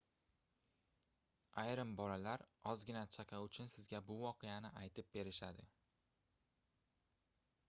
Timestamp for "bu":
4.09-4.19